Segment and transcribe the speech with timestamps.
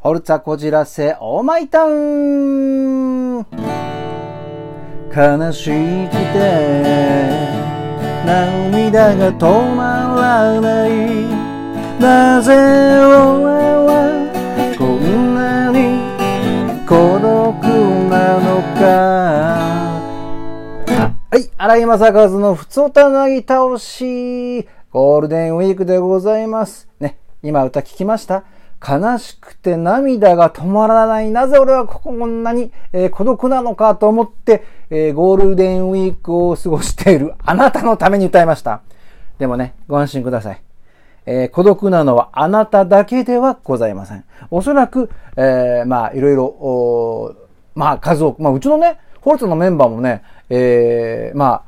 [0.00, 3.38] ホルツァこじらせオーマイタウン。
[3.38, 3.44] 悲
[5.52, 5.70] し
[6.06, 6.14] くて
[8.24, 11.26] 涙が止まらない。
[12.00, 12.62] なぜ俺
[13.88, 15.98] はこんなに
[16.86, 17.60] 孤独
[18.08, 18.86] なのか。
[21.28, 24.68] はい、荒井正和のふつおたなぎ倒し。
[24.92, 26.86] ゴールデンウィークでございます。
[27.00, 28.44] ね、今歌聞きました？
[28.86, 31.30] 悲しくて涙が止まらない。
[31.30, 38.82] なぜ俺はここんなに、えー孤独なのかと思って、えーゴールデンウィークを過ごしているあなたのために歌いました。
[39.38, 40.62] でもね、ご安心ください。
[41.26, 44.24] えー孤独なのはあなただけではございません。
[44.50, 47.36] おそらく、えーまあ、いろいろ、
[47.74, 51.62] まあ、数多く、まあ、うちのね、ホルツのメンバーもね、えーまあ、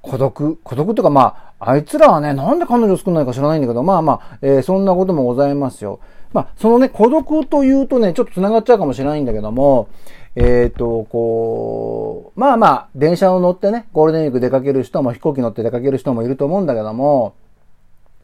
[0.00, 6.00] 孤独、孤独とかまああ、いつらはね、なんで彼女作んないか知らないんだけど、まあまあ、えーそんなこともございますよ。
[6.32, 9.88] まあ、そのね、孤独というとね、ちょっと繋がっちゃうかもしれないんだけども、
[10.36, 17.34] えっ、と、こう、まあまあ、電車を乗ってね、ゴールデンウィーク出かける人も飛行機乗って出かける人もいると思うんだけども、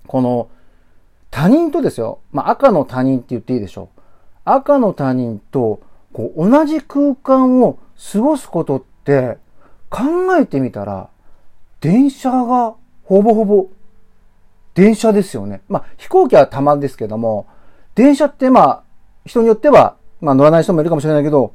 [0.08, 0.48] この、
[1.30, 4.00] 他人とですよ、まあ赤の他人って言っていいでしょう。
[4.44, 5.80] 赤の他人と、
[6.12, 7.78] こう、同じ空間を
[8.12, 9.38] 過ごすことって、
[9.88, 10.02] 考
[10.36, 11.10] えてみたら、
[11.80, 12.74] 電車が
[13.10, 13.66] ほぼほぼ
[14.74, 15.62] 電車ですよね。
[15.68, 17.48] まあ飛行機はたまですけども、
[17.96, 18.82] 電車ってまあ
[19.26, 21.52] 人によっては、まあ乗らない人もいるかもしれないけど、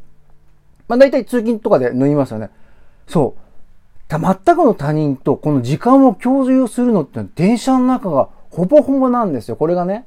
[0.89, 2.49] まあ大体通勤とかで乗りますよね。
[3.07, 3.41] そう。
[4.09, 9.55] た全くの他人とこの時間を共有するのって電車の中がほぼほぼなんですよ。
[9.55, 10.05] これがね。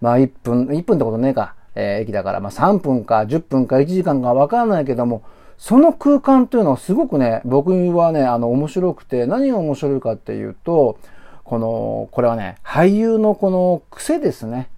[0.00, 1.56] まあ1分、1分ってことねえか。
[1.74, 5.20] えー駅だから、まあ3分か10分か1時間かわからないけども、
[5.58, 10.98] その空間というのはすごくね、僕はね、あの面白くて、何が面白いかっていうと、
[11.44, 14.68] この、これはね、俳優のこの癖ですね。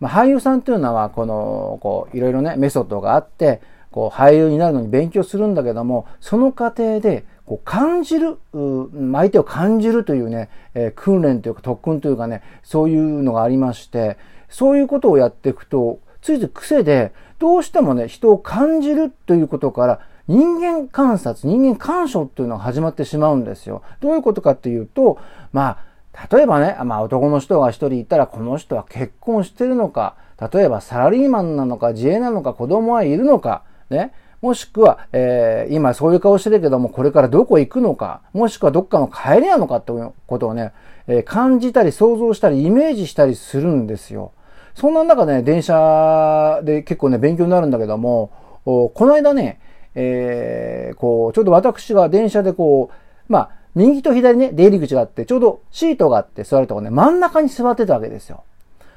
[0.00, 14.18] まあ、俳優さんというのは、この、こう、いろいろね、メソッドがあって、こう、俳優になるのに勉強するんだけども、その過程で、こう、感じる、相手を感じるというね、えー訓練というか特訓というかね、そういうのがありまして、
[14.48, 23.82] そういうことをやっていくと、ついつい癖で、どうしてもね、人を感じるということから、人間観察、人間干渉っていうのが始まってしまうんですよ。
[24.00, 25.18] どういうことかっていうと、
[25.52, 30.16] まあ、例えばね、まあ男の人が一人いたら、この人は結婚してるのか、
[30.52, 34.12] 例えばサラリーマンなのか、自営なのか、子供はいるのか、ね。
[34.42, 39.92] もしくは、えー今そういう顔してるけども、これからどこ行くのか、もしくはどっかの帰りなのかって
[40.26, 40.72] ことをね、
[41.06, 44.32] えー感じたり想像したりイメージしたりするんですよ。
[44.74, 48.30] そんな中ね、電車で結構ね、勉強になるんだけども、
[48.64, 49.60] この間ね、
[49.94, 58.44] えーこう、ちょうど私が電車でこう、まあ、右と左ね、出入り口があって、ちょうどシートがあって座るとこね、真ん中に座ってたわけですよ。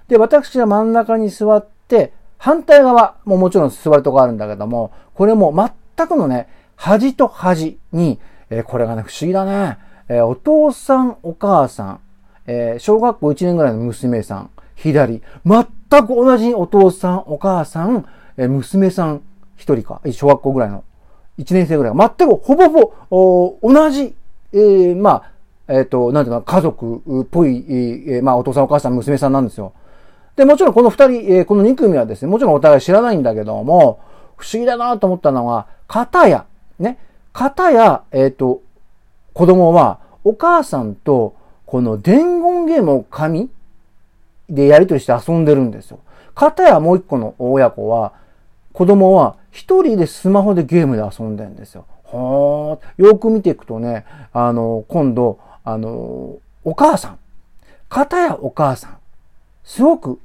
[0.08, 5.54] で、私が真ん中に座って、反対側ももちろん座るとこあるんだけども、これも
[5.96, 9.78] 全くのね、端と端に、えーこれがね、不思議だね。
[10.10, 12.00] えーお父さん、お母さん、
[12.48, 14.50] えー小学校1年ぐらいの娘さん、
[14.82, 18.06] 左、全く同じお父さん、お母さん、
[18.38, 19.22] え娘さん、
[19.56, 20.84] 一人か、小学校ぐらいの、
[21.38, 24.16] 1年生ぐらい、全くほぼほぼ、同じ、
[24.54, 25.24] えーま
[25.68, 29.74] あ、えっ、と、なんていうの、家族っぽい、えーまあ、お父さん、お母さん、娘さんなんですよ。
[30.36, 34.00] で、もちろんこの二人、えーこの二組はですね、もちろんお互い知らないんだけども、
[34.38, 36.46] 不思議だなと思ったのは、片や、
[36.80, 36.98] ね、
[37.34, 38.62] 片や、えっ、と、
[39.34, 43.50] 子供は、お母さんと、この伝言ゲームを紙
[44.52, 46.00] でやり取りして遊んでるんですよ。
[46.36, 48.14] 片やもう一個の親子は、
[48.74, 51.86] 子供は一人でスマホでゲームで遊んでるんですよ。
[52.06, 57.20] はーよく見ていくとね、あの、今度、あの、お母さん。
[57.90, 58.98] 片やお母さん。
[59.64, 60.20] すごく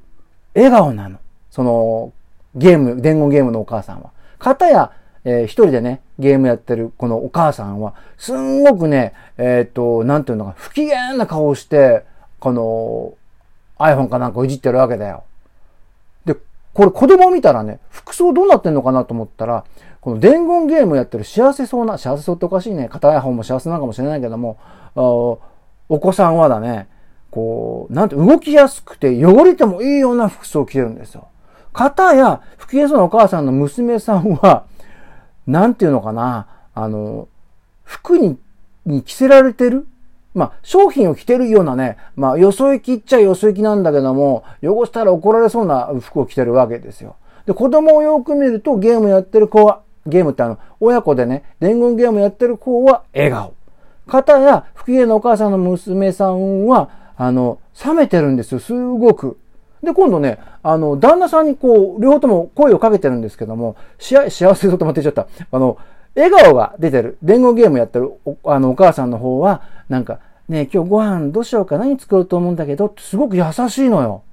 [0.55, 1.19] 笑顔なの。
[1.49, 2.13] その、
[2.55, 4.11] ゲーム、伝言ゲームのお母さんは。
[4.39, 4.91] 片や、
[5.23, 12.05] えー一人でね、ゲームやってるこのお母さんは、すんごくね、えっ、と、なんていうのか、不機嫌な顔をして、
[12.39, 13.13] この、
[13.79, 15.23] iPhone かなんかをいじってるわけだよ。
[16.25, 16.35] で、
[16.73, 19.65] これ子供を見たらね、服装どうなってんのかなと思ったら、
[20.01, 22.89] この伝言ゲームやってる幸せそうな、幸せそうっておかしいね。
[22.89, 24.57] 片方も幸せなのかもしれないけども、
[24.95, 26.87] お子さんはだね、
[27.29, 31.27] こう、なんて動きやすくて汚れてもいいような服装を着てるんですよ。
[31.73, 34.65] 片や、不機嫌そうなお母さんの娘さんは、
[35.45, 37.27] なんていうのかな、あの、
[37.83, 38.39] 服に、
[38.85, 39.87] に着せられてる
[40.37, 47.15] まあ、商品を着てるようなね、まあ、よそ行きっちゃよそ行きなんだけども、汚したら怒られそうな服を着てるわけですよ。
[47.47, 53.55] で、子供をよく見るとゲームやってる子は、ゲームってあの、親子でね、伝言ゲームやってる子は笑顔。
[54.05, 59.39] 片や、不機嫌なお母さんの娘さんは、あの、冷めてるんですよ、すごく。
[59.81, 65.27] で、今度ね、あの、旦那さんにこう、両方とも声をかけてるんですけども、しあ幸せそうとまってっちゃった。
[65.51, 65.77] あの、
[66.15, 70.19] 笑顔が出てる、伝言ゲームやってるお、あの、お母さんの方は、なんか、
[70.49, 74.23] ね、今日ご飯どうしようか何作ろうと思うんだけどすごく優しいのよ。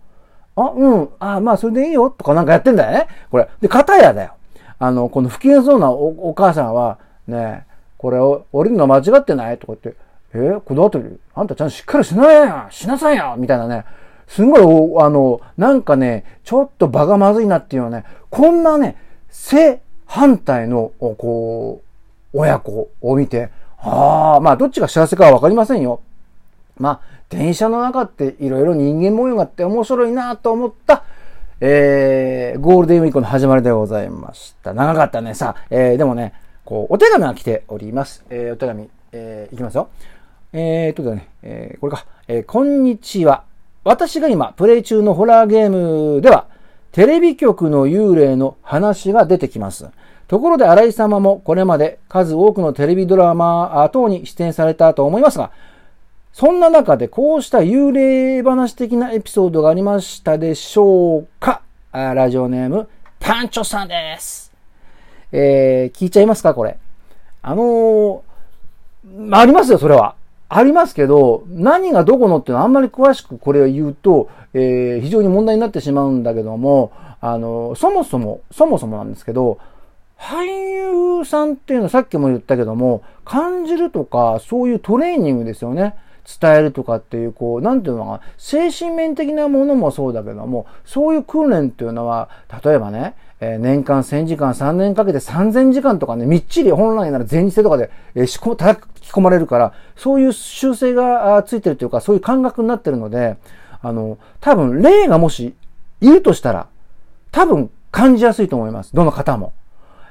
[0.56, 3.08] あ、うん、あ、まあそれでいいよとかなんかやってんだよね。
[3.30, 3.48] これ。
[3.60, 4.34] で、片やだよ。
[4.78, 7.66] あの、この不機嫌そうなおお母さんは、ね、
[7.98, 9.58] これを降りるの間違ってない？
[9.58, 10.00] とか言って、
[10.34, 11.00] えー、この後、
[11.34, 13.84] あんたちゃんとしっかりしなやしなさいよみたいなね。
[14.28, 14.58] すんご
[15.00, 18.96] い、あの、なんかね、ちょっと場がまずいなっていうのはね、こんなね、
[19.30, 21.82] 正反対の、こ
[22.32, 23.50] う、親子を見て、
[23.84, 26.00] ああ、まあ、どっちが幸せかはわかりませんよ。
[26.78, 31.04] まあ、電車の中っていろいろ人間模様があって面白いなと思った、
[31.60, 34.72] えー、ゴールデンウィークの始まりでございました。
[34.72, 35.34] 長かったね。
[35.34, 36.32] さあ、えー、でもね、
[36.64, 38.24] こう、お手紙が来ております。
[38.30, 39.88] えー、お手紙、えー、いきますよ。
[40.52, 42.06] えー、っとね、えー、これか。
[42.26, 43.44] えー、こんにちは。
[43.84, 46.46] 私が今、プレイ中のホラーゲームでは、
[46.94, 49.90] テレビ局の幽霊の話が出てきます。
[50.28, 55.50] ところで荒井様もこれまで数多くのテレビドラマ等に出演されたと思いますが、
[56.32, 61.62] そんな中でこうした幽霊話的なエピソードがありましたでしょうか？
[61.92, 62.88] ラジオネーム、
[63.18, 64.52] パンチョさんです。
[65.32, 66.78] えー、聞いちゃいますかこれ。
[67.42, 70.14] あのー、ありますよ、それは。
[70.48, 79.58] ありますけど、何がどこのっていうのはあんまり詳しくこれを言うと、えー、非常に問題になってしまうんだけども、あの、そもそも、そもそもなんですけど、
[80.18, 80.44] 俳
[81.18, 85.96] 優さんっていうのはさっきも言ったけども、感じるとか、そういうトレーニングですよね。
[86.40, 92.28] 伝えるとかっていう、こう、なんていうのかな、精神面的なものもそうだけども、そういう訓練っていうのは、
[92.64, 93.14] 例えばね、
[93.54, 103.36] え、年間1000時間、3年かけて3000時間とかね、みっちり本来なら全日制とかで、えー、仕込、叩き込まれるから、そういう習性がついてるというか、そういう感覚になってるので、
[103.82, 105.54] あの、多分、霊がもし、
[106.00, 106.68] いるとしたら、
[107.30, 108.94] 多分、感じやすいと思います。
[108.94, 109.52] どの方も。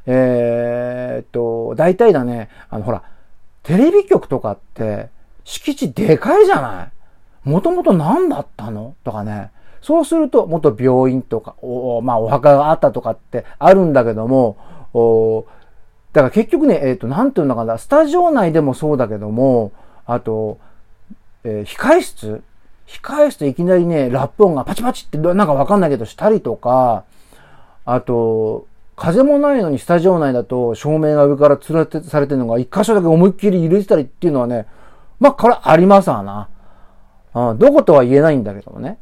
[0.06, 3.04] えー、っと、大体だね、あの、ほら、
[3.64, 5.10] テレビ局とかって、
[5.44, 8.96] 敷地でかいじゃないもともと何だったの？
[9.04, 9.52] とかね。
[9.84, 14.58] そうすると、元病院とか、おまあ、お墓があったとかってあるんだけども、
[14.94, 15.46] お
[16.14, 19.74] だから結局ね、えっ、ー、と、なんていうのかな、スタジオ内でもそうだけども、
[20.06, 20.58] あと、
[21.44, 22.44] えー、控室？
[22.88, 27.04] 控室いきなりね、ラップ音がパチパチってなんかわかんないけどしたりとか、
[27.84, 34.68] あと、風もないのにスタジオ内だと照明が上からつらてされてるのが一箇所だけ思いっきり揺れてたりっていうのはね、
[35.20, 36.50] まあ、これありますわな。
[37.34, 39.00] うん、どことは言えないんだけどもね。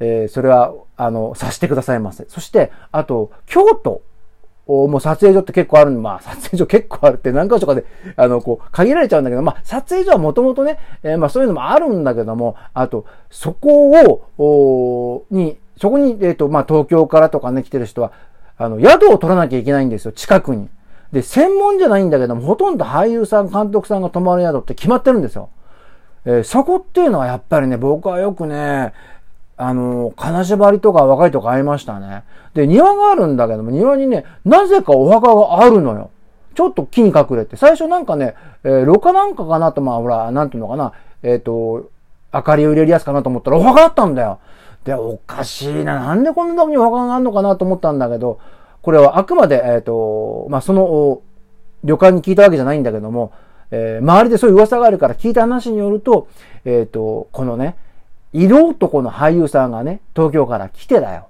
[0.00, 2.26] えー、それは、あの、さしてくださいませ。
[2.28, 4.02] そして、あと、京都。
[4.66, 7.84] もう撮影所って結構あるまあ、撮影所結構あるって何箇所かで、
[8.16, 18.10] あの、こう、限られちゃうんだけど、まあ、撮影所はもともとね、えー、まあ、そういうのもあるんだけども、あと、そこを、おに、そこに、えっ、ー、と、まあ、東京からとかね、来てる人は、
[18.58, 20.68] あの、宿を取らなきゃいけないんですよ、近くに。
[21.12, 25.50] で、専門じゃないんだけども、ほとんど俳優さん、監督さんが泊まる宿って決まってるんですよ。
[26.24, 28.92] えー、そこっていうのはやっぱりね、僕はよくね、
[29.56, 32.24] あの、金縛りとか若いとか会いましたね。
[32.54, 36.10] で、庭があるんだけども、庭にね、なぜかお墓があるのよ。
[36.54, 37.56] ちょっと木に隠れて。
[37.56, 40.92] 最初なんかね、えー、廊下なんかかなと、まあほら、なんていうのかな、
[41.22, 41.90] えっ、ー、と、
[42.32, 44.38] 明かりを入れるやつかなと思ったらお墓あったんだよ。
[44.84, 46.00] で、おかしいな。
[46.00, 48.40] なんでこんなとこにお墓があるのかなと思ったんだけど、
[48.82, 51.20] これはあくまで、えっ、ー、と、まあ、その、
[51.82, 53.32] 旅館に聞いたわけじゃないんだけども、
[53.70, 56.28] えー、周りでそういう噂があるから聞いた話によると、
[56.64, 57.76] えっ、ー、と、このね、
[58.32, 61.28] 色男の俳優さんがね、東京から来てだよ。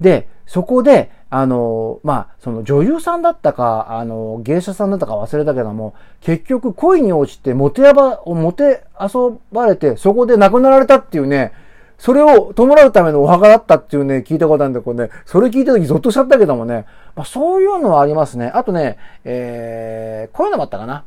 [0.00, 11.52] で、そこで、あの、まあ、その女優さんだったか、あの、芸者さんだったか忘れたけども、結局恋に落ちて、もてやば、もて遊ばれて、そこで亡くなられたっていうね、
[11.98, 16.84] それを弔うためのお墓だったっていうね、聞いたことあるんで、これね、それ聞いた時ゾッとしちゃったけどもね、
[17.16, 18.52] まあ、そういうのはありますね。
[18.54, 21.04] あとね、えー、こういうのもあったかな。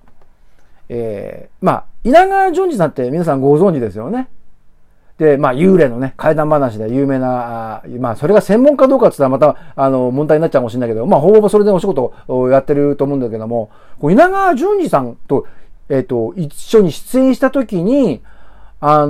[0.90, 4.30] えー、まあ、稲川淳二さんって皆さんご存知ですよね。
[5.18, 15.48] で、まあ、幽霊のね、怪談話で有名な、まあ、それが専門かどうかって言ったらまた、あの、問題になっちゃうかもしれないけど、まあ、ほぼほぼそれでお仕事をやってると思うんだけども、こう稲川淳二さんと、
[15.90, 18.22] えっ、ー、と、一緒に出演した時に、
[18.80, 19.10] あのー、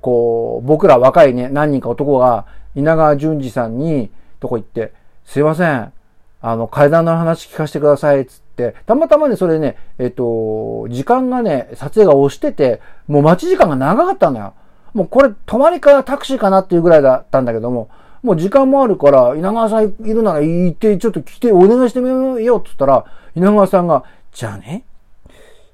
[0.00, 4.94] こう、僕ら若いね、何人か男が、稲川淳二さんに、とこ行って、
[5.26, 5.92] すいません、
[6.40, 14.54] あの、階段の話聞かせてください、つって、たまたまね、それね、えっと、時間がね、撮影が押してて、もう待ち時間が長かったんだよ。
[14.94, 17.88] もうこれ、泊まりかタクシーかなっていうぐらいだったんだけども、
[18.22, 23.04] もう時間もあるから、稲川さんいるなら行って、ちょっと来てお願いしてみようよ、って言ったら、
[23.34, 24.84] 稲川さんが、じゃあね、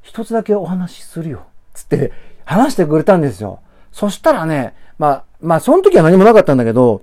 [0.02, 2.12] 一つだけお話しするよ、つって、
[2.44, 3.60] 話してくれたんですよ。
[3.90, 7.02] そしたらね、まあ、まあ、その時は何もなかったんだけど、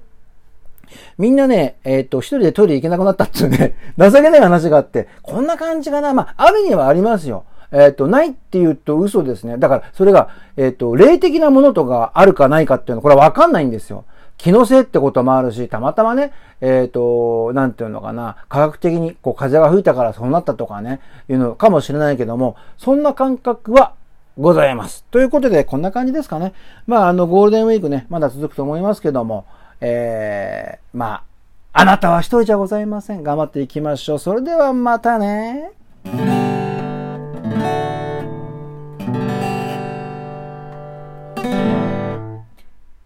[1.18, 6.14] みんなね、えっ、ー、と、一人でトイレ行けなくなったっていうね、 情けない話があって、こんな感じかな。
[6.14, 7.46] まあ、あるにはありますよ。
[7.74, 9.58] えっ、ー、と、ないって言うと嘘ですね。
[9.58, 14.06] だから、それが、えっ、ー、と、霊的なものとかあるかないかっていうのは、これはわかんないんですよ。
[14.38, 23.94] 気のせいってこともあるし、たまたまね、えっ、ー、と、なんていうのかな、科学的にこう風が吹いたからそうなったとかね、いうのかもしれないけども、そんな感覚は
[24.38, 25.04] ございます。
[25.12, 26.54] ということで、こんな感じですかね。
[26.88, 29.46] まあ、あの、ゴールデンウィークね、まだ続くと思いますけども、
[29.82, 31.24] えー、まあ、
[31.74, 33.24] あなたは一人じゃございません。
[33.24, 34.20] 頑張っていきましょう。
[34.20, 35.72] それではまたね。